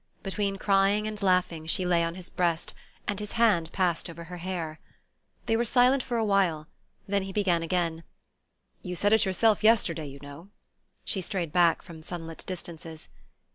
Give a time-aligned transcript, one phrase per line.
[0.23, 2.73] Between crying and laughing she lay on his breast,
[3.07, 4.79] and his hand passed over her hair.
[5.45, 6.65] They were silent for a while;
[7.07, 8.03] then he began again:
[8.81, 10.49] "You said it yourself yesterday, you know."
[11.05, 13.09] She strayed back from sunlit distances.